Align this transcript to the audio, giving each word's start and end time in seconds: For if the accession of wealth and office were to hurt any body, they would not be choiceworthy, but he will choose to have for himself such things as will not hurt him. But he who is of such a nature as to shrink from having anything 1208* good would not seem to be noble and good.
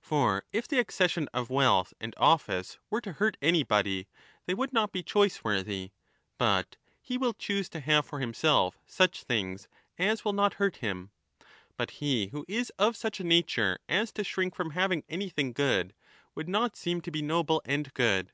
For 0.00 0.44
if 0.52 0.66
the 0.66 0.80
accession 0.80 1.28
of 1.32 1.48
wealth 1.48 1.94
and 2.00 2.12
office 2.16 2.76
were 2.90 3.00
to 3.02 3.12
hurt 3.12 3.36
any 3.40 3.62
body, 3.62 4.08
they 4.44 4.52
would 4.52 4.72
not 4.72 4.90
be 4.90 5.04
choiceworthy, 5.04 5.92
but 6.38 6.76
he 7.00 7.16
will 7.16 7.34
choose 7.34 7.68
to 7.68 7.78
have 7.78 8.04
for 8.04 8.18
himself 8.18 8.80
such 8.84 9.22
things 9.22 9.68
as 9.96 10.24
will 10.24 10.32
not 10.32 10.54
hurt 10.54 10.78
him. 10.78 11.12
But 11.76 11.90
he 12.02 12.30
who 12.32 12.44
is 12.48 12.70
of 12.80 12.96
such 12.96 13.20
a 13.20 13.24
nature 13.24 13.78
as 13.88 14.10
to 14.14 14.24
shrink 14.24 14.56
from 14.56 14.70
having 14.70 15.04
anything 15.08 15.52
1208* 15.54 15.54
good 15.54 15.94
would 16.34 16.48
not 16.48 16.74
seem 16.74 17.00
to 17.02 17.12
be 17.12 17.22
noble 17.22 17.62
and 17.64 17.94
good. 17.94 18.32